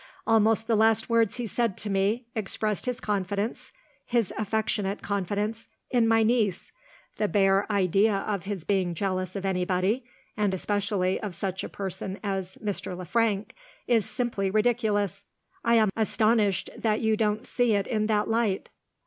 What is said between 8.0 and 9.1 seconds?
of his being